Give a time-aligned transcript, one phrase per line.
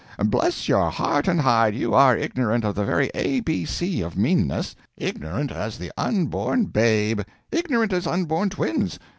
[0.25, 4.17] Bless your heart and hide, you are ignorant of the very A B C of
[4.17, 4.75] meanness!
[4.97, 7.21] ignorant as the unborn babe!
[7.51, 8.97] ignorant as unborn twins!